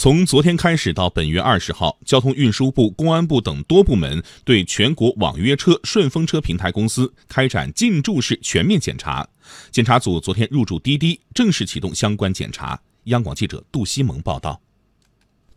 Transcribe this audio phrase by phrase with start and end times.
[0.00, 9.28] 从昨天开始到本月二十号，交通运输部、公安部等多部门对全国网约车、顺风车平台公司开展进驻式全面检查。
[9.72, 12.80] 检查组昨天入驻滴滴，正式启动相关检查。
[13.06, 14.60] 央广记者杜西蒙报道。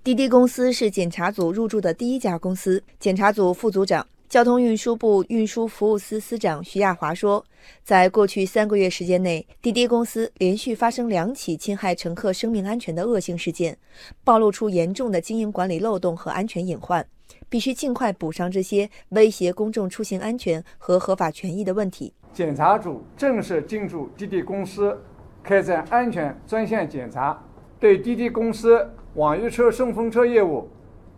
[0.03, 2.83] 滴滴公司是检查组入驻的第一家公司。
[2.99, 4.07] 检查组副组长。
[4.31, 7.43] 交通运输部运输服务司司长徐亚华说，
[7.83, 13.77] 在过去三个月时间内，滴滴公司连续发生两起侵害乘客生命安全的恶性事件，
[14.23, 17.05] 暴露出严重的经营管理漏洞和安全隐患，
[17.49, 22.13] 必须尽快补上这些威胁公众出行安全和合法权益的问题。
[22.31, 24.97] 检查组正式进驻滴滴公司，
[25.43, 27.37] 开展安全专项检查，
[27.81, 30.69] 对滴滴公司网约车、顺风车业务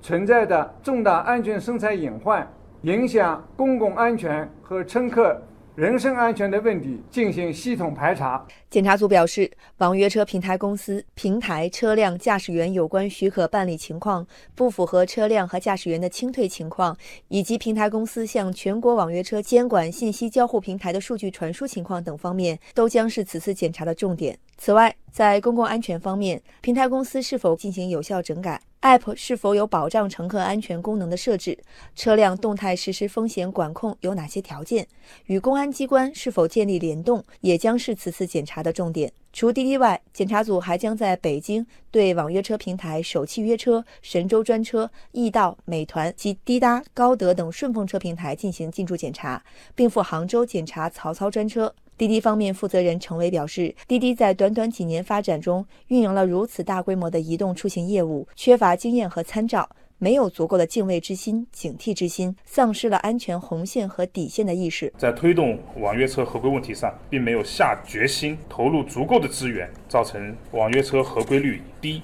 [0.01, 2.51] 存在的重大安全生产隐患。
[2.83, 5.41] 影响公共安全和乘客
[5.73, 8.45] 人身安全的问题进行系统排查。
[8.69, 16.95] 检查组表示，网约车平台公司平台、车辆、驾驶员有关许可办理情况不符合车辆和驾驶员的清退情况，
[17.29, 24.37] 以及平台公司向全国网约车监管信息交互平台的数据传输情况等方面，都将是此次检查的重点。
[24.57, 31.57] 此外，在公共安全方面，平台公司是否进行有效整改？App 是否有保障乘客安全功能的设置？
[31.95, 34.85] 车辆动态实时风险管控有哪些条件？
[35.27, 39.09] 与公安机关是否建立联动，也将是此次检查的重点。
[39.31, 49.41] 除滴滴外，检查组还将在北京对网约车平台首汽约车、神州专车、易到、美团及滴答、高德等顺风车平台进行进驻检查，
[49.73, 51.73] 并赴杭州检查曹操专车。
[51.95, 64.91] 滴滴方面负责人程伟表示，滴滴在短短几年发展中，运营了如此大规模的移动出行业务，缺乏经验和参照，没有足够的敬畏之心、警惕之心，丧失了安全红线和底线的意识。
[64.97, 72.01] 在推动网约车合规问题上，并没有下决心投入足够的资源，造成网约车合规率低。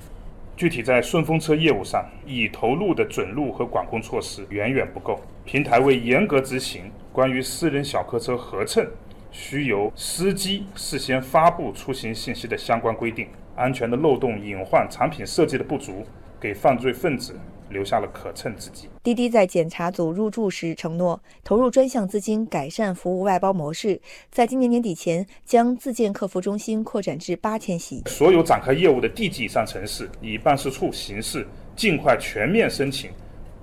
[0.55, 8.85] 具体在顺风车业务上，已投入的准入和管控措施远远不够，平台未严格执行关于私人小客车合乘。
[9.31, 16.03] 需由司机事先发布出行信息的相关规定，安全的漏洞隐患、产品设计的不足，
[16.39, 18.89] 给犯罪分子留下了可乘之机。
[19.03, 24.01] 滴滴在检查组入驻时承诺，投入专项资金改善服务外包模式，
[24.31, 28.01] 在今年年底前将自建客服中心扩展至八千席。
[28.07, 33.11] 所有展开业务的地级以上城市，以办事处形式，尽快全面申请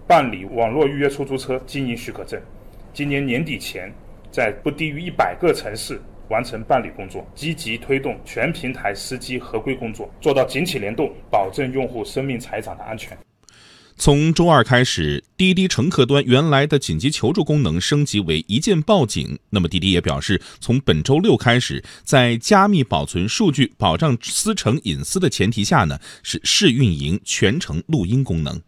[0.06, 2.41] 办理网络预约出租车经营许可证。
[2.94, 3.93] 今年年底前。
[4.36, 5.98] 在不低于一百个城市
[6.28, 13.16] 完成办理工作，积极推动全平台司机合规工作，做到紧企联动，保证用户生命财产的安全。
[13.97, 19.38] 从周二开始，滴滴乘客端原来的紧急求助功能升级为一键报警。
[19.48, 28.60] 那么，滴滴也表示，从本周六开始，在加密保存数据、保障司乘隐私的前提下呢，是试运营全程录音功能。